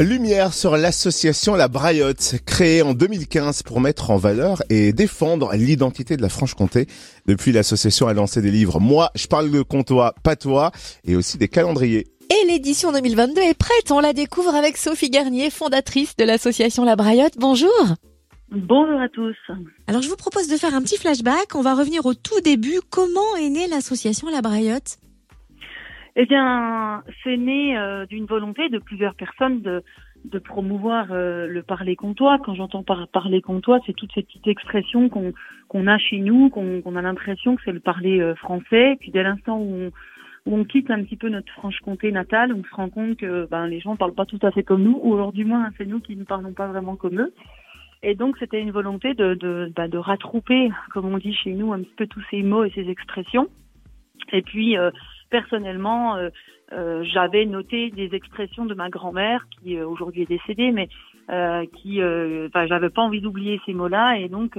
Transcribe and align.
Lumière 0.00 0.52
sur 0.52 0.76
l'association 0.76 1.54
La 1.54 1.68
Braillotte, 1.68 2.36
créée 2.46 2.82
en 2.82 2.94
2015 2.94 3.62
pour 3.62 3.80
mettre 3.80 4.10
en 4.10 4.16
valeur 4.16 4.62
et 4.70 4.92
défendre 4.92 5.52
l'identité 5.54 6.16
de 6.16 6.22
la 6.22 6.28
Franche-Comté. 6.28 6.86
Depuis, 7.26 7.52
l'association 7.52 8.08
a 8.08 8.14
lancé 8.14 8.42
des 8.42 8.50
livres 8.50 8.80
Moi, 8.80 9.10
je 9.14 9.26
parle 9.26 9.50
de 9.50 9.62
comtois, 9.62 10.14
pas 10.22 10.34
toi, 10.34 10.72
et 11.04 11.14
aussi 11.14 11.38
des 11.38 11.48
calendriers. 11.48 12.06
Et 12.30 12.46
l'édition 12.46 12.92
2022 12.92 13.42
est 13.42 13.58
prête, 13.58 13.90
on 13.90 14.00
la 14.00 14.12
découvre 14.12 14.54
avec 14.54 14.76
Sophie 14.76 15.10
Garnier, 15.10 15.50
fondatrice 15.50 16.16
de 16.16 16.24
l'association 16.24 16.84
La 16.84 16.96
Braillotte. 16.96 17.34
Bonjour 17.38 17.70
Bonjour 18.50 19.00
à 19.00 19.08
tous. 19.08 19.36
Alors 19.86 20.02
je 20.02 20.08
vous 20.10 20.16
propose 20.16 20.46
de 20.46 20.56
faire 20.56 20.74
un 20.74 20.82
petit 20.82 20.98
flashback, 20.98 21.54
on 21.54 21.62
va 21.62 21.74
revenir 21.74 22.04
au 22.04 22.12
tout 22.12 22.40
début. 22.42 22.80
Comment 22.90 23.36
est 23.40 23.48
née 23.48 23.66
l'association 23.66 24.28
La 24.28 24.42
Braillotte? 24.42 24.98
Eh 26.14 26.26
bien, 26.26 27.02
c'est 27.24 27.36
né 27.36 27.78
euh, 27.78 28.04
d'une 28.06 28.26
volonté 28.26 28.68
de 28.68 28.78
plusieurs 28.78 29.14
personnes 29.14 29.62
de, 29.62 29.82
de 30.26 30.38
promouvoir 30.38 31.06
euh, 31.10 31.46
le 31.46 31.62
parler 31.62 31.96
comtois. 31.96 32.38
Quand 32.38 32.54
j'entends 32.54 32.82
par 32.82 33.08
parler 33.08 33.40
comtois, 33.40 33.80
c'est 33.86 33.94
toutes 33.94 34.12
ces 34.12 34.22
petites 34.22 34.46
expressions 34.46 35.08
qu'on 35.08 35.32
qu'on 35.68 35.86
a 35.86 35.96
chez 35.96 36.18
nous, 36.18 36.50
qu'on 36.50 36.82
qu'on 36.82 36.96
a 36.96 37.02
l'impression 37.02 37.56
que 37.56 37.62
c'est 37.64 37.72
le 37.72 37.80
parler 37.80 38.20
euh, 38.20 38.34
français. 38.34 38.96
Puis 39.00 39.10
dès 39.10 39.22
l'instant 39.22 39.58
où 39.58 39.74
on, 39.74 39.90
où 40.44 40.58
on 40.58 40.64
quitte 40.64 40.90
un 40.90 41.02
petit 41.02 41.16
peu 41.16 41.30
notre 41.30 41.50
Franche-Comté 41.54 42.12
natale, 42.12 42.52
on 42.52 42.62
se 42.62 42.74
rend 42.74 42.90
compte 42.90 43.16
que 43.16 43.48
ben, 43.50 43.66
les 43.66 43.80
gens 43.80 43.96
parlent 43.96 44.14
pas 44.14 44.26
tout 44.26 44.40
à 44.42 44.50
fait 44.50 44.62
comme 44.62 44.82
nous, 44.82 45.00
ou 45.02 45.14
alors 45.14 45.32
du 45.32 45.46
moins 45.46 45.70
c'est 45.78 45.86
nous 45.86 46.00
qui 46.00 46.14
ne 46.16 46.24
parlons 46.24 46.52
pas 46.52 46.66
vraiment 46.66 46.96
comme 46.96 47.20
eux. 47.20 47.32
Et 48.02 48.14
donc 48.14 48.36
c'était 48.38 48.60
une 48.60 48.72
volonté 48.72 49.14
de, 49.14 49.34
de, 49.34 49.72
bah, 49.74 49.88
de 49.88 49.96
rattraper, 49.96 50.70
comme 50.92 51.06
on 51.06 51.16
dit 51.16 51.32
chez 51.32 51.54
nous, 51.54 51.72
un 51.72 51.80
petit 51.80 51.94
peu 51.96 52.06
tous 52.06 52.22
ces 52.30 52.42
mots 52.42 52.64
et 52.64 52.70
ces 52.74 52.90
expressions. 52.90 53.48
Et 54.32 54.42
puis 54.42 54.76
euh, 54.76 54.90
personnellement, 55.32 56.16
euh, 56.16 56.28
euh, 56.72 57.02
j'avais 57.12 57.46
noté 57.46 57.90
des 57.90 58.10
expressions 58.14 58.66
de 58.66 58.74
ma 58.74 58.90
grand-mère 58.90 59.46
qui 59.50 59.76
euh, 59.76 59.88
aujourd'hui 59.88 60.22
est 60.22 60.28
décédée, 60.28 60.70
mais 60.70 60.88
qui, 61.80 62.00
j'avais 62.68 62.90
pas 62.90 63.00
envie 63.00 63.22
d'oublier 63.22 63.58
ces 63.64 63.72
mots-là, 63.72 64.18
et 64.18 64.28
donc 64.28 64.58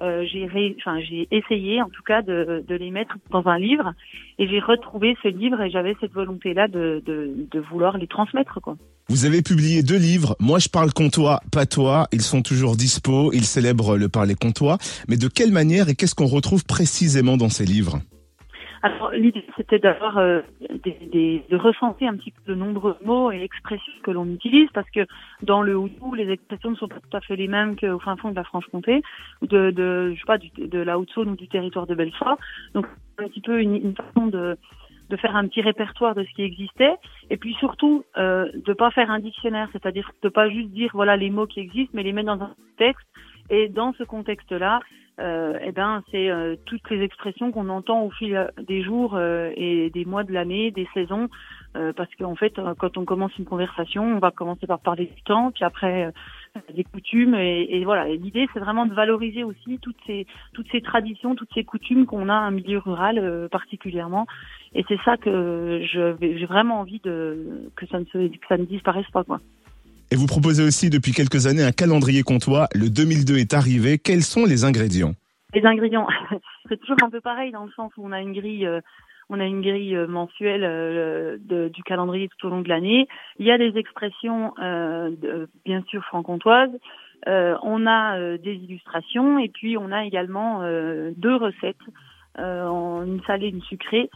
j'ai, 0.00 0.76
enfin, 0.78 0.98
j'ai 1.00 1.28
essayé, 1.30 1.82
en 1.82 1.90
tout 1.90 2.02
cas, 2.02 2.22
de, 2.22 2.64
les 2.68 2.90
mettre 2.90 3.16
dans 3.30 3.46
un 3.48 3.58
livre, 3.58 3.92
et 4.38 4.48
j'ai 4.48 4.60
retrouvé 4.60 5.14
ce 5.22 5.28
livre, 5.28 5.60
et 5.60 5.68
j'avais 5.68 5.94
cette 6.00 6.12
volonté-là 6.12 6.68
de, 6.68 7.02
vouloir 7.70 7.98
les 7.98 8.06
transmettre. 8.06 8.60
Vous 9.08 9.26
avez 9.26 9.42
publié 9.42 9.82
deux 9.82 9.98
livres. 9.98 10.36
Moi, 10.40 10.58
je 10.58 10.70
parle 10.70 10.92
comtois, 10.94 11.40
pas 11.52 11.66
toi. 11.66 12.06
Ils 12.12 12.22
sont 12.22 12.40
toujours 12.40 12.76
dispo. 12.76 13.32
Ils 13.34 13.44
célèbrent 13.44 13.98
le 13.98 14.08
parler 14.08 14.36
comtois. 14.36 14.78
Mais 15.08 15.18
de 15.18 15.28
quelle 15.28 15.52
manière 15.52 15.90
et 15.90 15.94
qu'est-ce 15.94 16.14
qu'on 16.14 16.26
retrouve 16.26 16.64
précisément 16.64 17.36
dans 17.36 17.50
ces 17.50 17.66
livres? 17.66 18.00
L'idée 19.16 19.44
c'était 19.56 19.78
d'avoir 19.78 20.18
euh, 20.18 20.40
des, 20.84 20.96
des, 21.12 21.44
de 21.48 21.56
recenser 21.56 22.06
un 22.06 22.16
petit 22.16 22.30
peu 22.30 22.52
de 22.52 22.54
nombreux 22.54 22.96
mots 23.04 23.32
et 23.32 23.42
expressions 23.42 23.92
que 24.02 24.10
l'on 24.10 24.26
utilise 24.26 24.68
parce 24.72 24.88
que 24.90 25.06
dans 25.42 25.62
le 25.62 25.76
Houdou 25.76 26.14
les 26.14 26.30
expressions 26.30 26.70
ne 26.70 26.76
sont 26.76 26.88
pas 26.88 27.00
tout 27.00 27.16
à 27.16 27.20
fait 27.20 27.36
les 27.36 27.48
mêmes 27.48 27.76
qu'au 27.76 27.98
fin 27.98 28.16
fond 28.16 28.30
de 28.30 28.36
la 28.36 28.44
Franche-Comté 28.44 29.02
de, 29.42 29.70
de 29.70 30.12
je 30.14 30.18
sais 30.18 30.26
pas 30.26 30.38
de 30.38 30.78
la 30.78 30.98
Haute-Saône 30.98 31.30
ou 31.30 31.36
du 31.36 31.48
territoire 31.48 31.86
de 31.86 31.94
Belfort. 31.94 32.38
Donc 32.74 32.86
un 33.18 33.28
petit 33.28 33.40
peu 33.40 33.60
une, 33.60 33.74
une 33.76 33.94
façon 33.94 34.26
de 34.26 34.56
de 35.08 35.16
faire 35.16 35.36
un 35.36 35.46
petit 35.46 35.60
répertoire 35.60 36.14
de 36.16 36.24
ce 36.24 36.34
qui 36.34 36.42
existait 36.42 36.96
et 37.30 37.36
puis 37.36 37.54
surtout 37.54 38.04
euh, 38.16 38.50
de 38.54 38.72
pas 38.72 38.90
faire 38.90 39.10
un 39.10 39.20
dictionnaire, 39.20 39.68
c'est-à-dire 39.72 40.10
de 40.22 40.28
pas 40.28 40.48
juste 40.50 40.70
dire 40.70 40.90
voilà 40.94 41.16
les 41.16 41.30
mots 41.30 41.46
qui 41.46 41.60
existent 41.60 41.92
mais 41.94 42.02
les 42.02 42.12
mettre 42.12 42.34
dans 42.34 42.44
un 42.44 42.54
texte 42.76 43.06
et 43.48 43.68
dans 43.68 43.92
ce 43.94 44.02
contexte-là 44.02 44.80
euh, 45.18 45.58
eh 45.62 45.72
ben 45.72 46.02
c'est 46.10 46.28
euh, 46.30 46.56
toutes 46.66 46.90
les 46.90 47.02
expressions 47.02 47.50
qu'on 47.50 47.70
entend 47.70 48.02
au 48.02 48.10
fil 48.10 48.50
des 48.66 48.82
jours 48.82 49.14
euh, 49.14 49.50
et 49.56 49.90
des 49.90 50.04
mois 50.04 50.24
de 50.24 50.32
l'année, 50.32 50.70
des 50.70 50.86
saisons, 50.92 51.28
euh, 51.76 51.92
parce 51.94 52.14
qu'en 52.16 52.34
fait, 52.34 52.58
euh, 52.58 52.74
quand 52.78 52.98
on 52.98 53.04
commence 53.04 53.36
une 53.38 53.46
conversation, 53.46 54.04
on 54.04 54.18
va 54.18 54.30
commencer 54.30 54.66
par 54.66 54.80
parler 54.80 55.06
du 55.06 55.22
temps, 55.22 55.52
puis 55.52 55.64
après 55.64 56.12
des 56.74 56.84
coutumes, 56.84 57.34
et, 57.34 57.66
et 57.70 57.84
voilà. 57.84 58.06
L'idée, 58.08 58.48
c'est 58.52 58.60
vraiment 58.60 58.86
de 58.86 58.94
valoriser 58.94 59.44
aussi 59.44 59.78
toutes 59.80 59.96
ces 60.06 60.26
toutes 60.52 60.70
ces 60.70 60.80
traditions, 60.82 61.34
toutes 61.34 61.52
ces 61.54 61.64
coutumes 61.64 62.06
qu'on 62.06 62.28
a 62.28 62.48
en 62.48 62.50
milieu 62.50 62.78
rural 62.78 63.48
particulièrement, 63.50 64.26
et 64.74 64.84
c'est 64.88 65.00
ça 65.04 65.16
que 65.16 65.80
j'ai 65.82 66.46
vraiment 66.46 66.80
envie 66.80 67.00
de 67.00 67.70
que 67.74 67.86
ça 67.86 68.00
ne 68.00 68.04
se 68.06 68.28
que 68.28 68.46
ça 68.48 68.58
ne 68.58 68.64
disparaisse 68.64 69.10
pas 69.12 69.24
quoi. 69.24 69.40
Et 70.12 70.16
vous 70.16 70.26
proposez 70.26 70.62
aussi 70.62 70.88
depuis 70.88 71.10
quelques 71.10 71.48
années 71.48 71.64
un 71.64 71.72
calendrier 71.72 72.22
comtois. 72.22 72.68
Le 72.74 72.88
2002 72.90 73.38
est 73.38 73.54
arrivé. 73.54 73.98
Quels 73.98 74.22
sont 74.22 74.44
les 74.44 74.64
ingrédients? 74.64 75.14
Les 75.52 75.64
ingrédients, 75.66 76.06
c'est 76.68 76.78
toujours 76.78 76.96
un 77.02 77.10
peu 77.10 77.20
pareil 77.20 77.50
dans 77.50 77.64
le 77.64 77.72
sens 77.72 77.90
où 77.96 78.06
on 78.06 78.12
a 78.12 78.20
une 78.20 78.32
grille, 78.32 78.66
euh, 78.66 78.80
on 79.30 79.40
a 79.40 79.44
une 79.44 79.62
grille 79.62 79.96
euh, 79.96 80.06
mensuelle 80.06 80.62
euh, 80.62 81.38
du 81.40 81.82
calendrier 81.82 82.28
tout 82.28 82.46
au 82.46 82.50
long 82.50 82.60
de 82.60 82.68
l'année. 82.68 83.08
Il 83.40 83.46
y 83.46 83.50
a 83.50 83.58
des 83.58 83.76
expressions, 83.76 84.54
bien 85.64 85.82
sûr 85.88 86.04
franc-comtoises. 86.04 86.78
On 87.26 87.86
a 87.88 88.38
des 88.38 88.54
illustrations 88.54 89.40
et 89.40 89.48
puis 89.48 89.76
on 89.76 89.90
a 89.90 90.04
également 90.04 90.60
deux 91.16 91.34
recettes, 91.34 91.76
une 92.38 93.20
salée, 93.26 93.48
une 93.48 93.62
sucrée, 93.62 94.08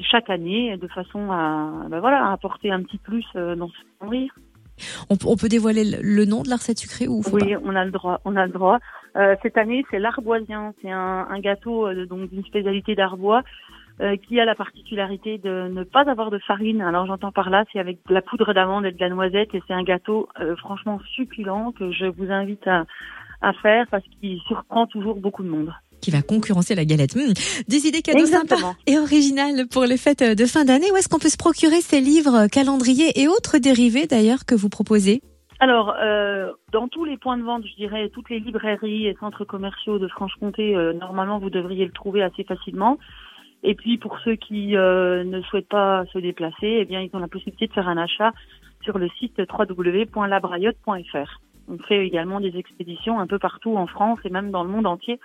chaque 0.00 0.30
année, 0.30 0.76
de 0.76 0.86
façon 0.86 1.32
à, 1.32 1.88
ben 1.88 1.98
voilà, 1.98 2.30
apporter 2.30 2.70
un 2.70 2.82
petit 2.82 2.98
plus 2.98 3.26
dans 3.34 3.68
ce 3.68 3.74
calendrier. 3.98 4.30
On, 5.10 5.16
on, 5.26 5.36
peut 5.36 5.48
dévoiler 5.48 5.84
le 5.84 6.24
nom 6.24 6.42
de 6.42 6.48
la 6.48 6.56
recette 6.56 6.78
sucrée 6.78 7.08
ou 7.08 7.22
Oui, 7.32 7.54
on 7.64 7.74
a 7.74 7.84
le 7.84 7.90
droit. 7.90 8.20
On 8.24 8.36
a 8.36 8.46
le 8.46 8.52
droit. 8.52 8.78
Euh, 9.16 9.36
cette 9.42 9.56
année, 9.56 9.84
c'est 9.90 9.98
l'arboisien. 9.98 10.74
C'est 10.82 10.90
un, 10.90 11.26
un, 11.30 11.40
gâteau 11.40 11.86
euh, 11.86 12.06
donc 12.06 12.30
d'une 12.30 12.44
spécialité 12.44 12.94
d'Arbois 12.94 13.42
euh, 14.00 14.16
qui 14.16 14.40
a 14.40 14.44
la 14.44 14.56
particularité 14.56 15.38
de 15.38 15.68
ne 15.68 15.84
pas 15.84 16.10
avoir 16.10 16.32
de 16.32 16.38
farine. 16.38 16.82
Alors 16.82 17.06
j'entends 17.06 17.30
par 17.30 17.48
là, 17.48 17.64
c'est 17.72 17.78
avec 17.78 17.98
de 18.08 18.12
la 18.12 18.22
poudre 18.22 18.52
d'amande 18.52 18.86
et 18.86 18.90
de 18.90 18.98
la 18.98 19.08
noisette, 19.08 19.54
et 19.54 19.62
c'est 19.68 19.72
un 19.72 19.84
gâteau 19.84 20.28
euh, 20.40 20.56
franchement 20.56 20.98
succulent 21.14 21.72
que 21.78 21.92
je 21.92 22.06
vous 22.06 22.32
invite 22.32 22.66
à, 22.66 22.86
à 23.40 23.52
faire 23.52 23.86
parce 23.92 24.02
qu'il 24.04 24.40
surprend 24.48 24.88
toujours 24.88 25.14
beaucoup 25.14 25.44
de 25.44 25.48
monde 25.48 25.72
qui 26.04 26.10
va 26.10 26.20
concurrencer 26.20 26.74
la 26.74 26.84
galette. 26.84 27.16
Mmh. 27.16 27.32
Des 27.66 27.86
idées 27.86 28.02
cadeaux 28.02 28.26
sympas 28.26 28.74
et 28.86 28.98
originales 28.98 29.66
pour 29.70 29.84
les 29.84 29.96
fêtes 29.96 30.22
de 30.22 30.44
fin 30.44 30.66
d'année. 30.66 30.92
Où 30.92 30.96
est-ce 30.96 31.08
qu'on 31.08 31.18
peut 31.18 31.30
se 31.30 31.38
procurer 31.38 31.80
ces 31.80 32.00
livres, 32.00 32.46
calendriers 32.48 33.18
et 33.20 33.26
autres 33.26 33.56
dérivés 33.56 34.06
d'ailleurs 34.06 34.44
que 34.44 34.54
vous 34.54 34.68
proposez? 34.68 35.22
Alors, 35.60 35.94
euh, 35.98 36.52
dans 36.72 36.88
tous 36.88 37.06
les 37.06 37.16
points 37.16 37.38
de 37.38 37.42
vente, 37.42 37.64
je 37.66 37.74
dirais, 37.76 38.10
toutes 38.10 38.28
les 38.28 38.38
librairies 38.38 39.06
et 39.06 39.16
centres 39.18 39.46
commerciaux 39.46 39.98
de 39.98 40.08
Franche-Comté, 40.08 40.76
euh, 40.76 40.92
normalement, 40.92 41.38
vous 41.38 41.48
devriez 41.48 41.86
le 41.86 41.92
trouver 41.92 42.22
assez 42.22 42.44
facilement. 42.44 42.98
Et 43.62 43.74
puis, 43.74 43.96
pour 43.96 44.18
ceux 44.18 44.36
qui 44.36 44.76
euh, 44.76 45.24
ne 45.24 45.40
souhaitent 45.40 45.68
pas 45.68 46.04
se 46.12 46.18
déplacer, 46.18 46.80
eh 46.80 46.84
bien, 46.84 47.00
ils 47.00 47.08
ont 47.14 47.18
la 47.18 47.28
possibilité 47.28 47.68
de 47.68 47.72
faire 47.72 47.88
un 47.88 47.96
achat 47.96 48.32
sur 48.82 48.98
le 48.98 49.08
site 49.18 49.38
www.labrayotte.fr. 49.38 51.40
On 51.68 51.78
fait 51.78 52.06
également 52.06 52.40
des 52.40 52.58
expéditions 52.58 53.18
un 53.18 53.26
peu 53.26 53.38
partout 53.38 53.78
en 53.78 53.86
France 53.86 54.18
et 54.24 54.28
même 54.28 54.50
dans 54.50 54.64
le 54.64 54.68
monde 54.68 54.86
entier 54.86 55.18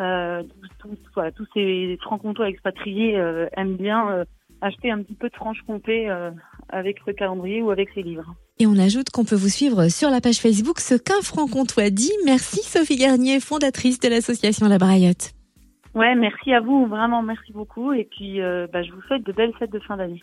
euh, 0.00 0.42
tous, 0.78 0.96
voilà, 1.14 1.32
tous 1.32 1.46
ces 1.54 1.98
francs-comtois 2.02 2.48
expatriés 2.48 3.16
euh, 3.16 3.46
aiment 3.56 3.76
bien 3.76 4.10
euh, 4.10 4.24
acheter 4.60 4.90
un 4.90 5.02
petit 5.02 5.14
peu 5.14 5.28
de 5.28 5.34
Franche-Comté 5.34 6.10
euh, 6.10 6.30
avec 6.68 6.98
ce 7.06 7.12
calendrier 7.12 7.62
ou 7.62 7.70
avec 7.70 7.88
ces 7.94 8.02
livres. 8.02 8.34
Et 8.58 8.66
on 8.66 8.78
ajoute 8.78 9.10
qu'on 9.10 9.24
peut 9.24 9.36
vous 9.36 9.48
suivre 9.48 9.88
sur 9.88 10.10
la 10.10 10.20
page 10.20 10.38
Facebook 10.38 10.80
Ce 10.80 10.94
qu'un 10.94 11.20
franc-comtois 11.22 11.90
dit. 11.90 12.12
Merci 12.24 12.62
Sophie 12.62 12.96
Garnier, 12.96 13.40
fondatrice 13.40 14.00
de 14.00 14.08
l'association 14.08 14.68
La 14.68 14.78
Braillotte. 14.78 15.32
Ouais, 15.94 16.14
merci 16.14 16.52
à 16.52 16.60
vous, 16.60 16.86
vraiment 16.86 17.22
merci 17.22 17.52
beaucoup. 17.52 17.92
Et 17.92 18.04
puis, 18.04 18.38
bah, 18.40 18.82
je 18.82 18.92
vous 18.92 19.00
souhaite 19.02 19.24
de 19.24 19.32
belles 19.32 19.54
fêtes 19.58 19.72
de 19.72 19.78
fin 19.80 19.96
d'année. 19.96 20.22